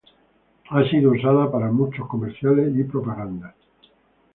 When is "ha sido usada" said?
0.71-1.51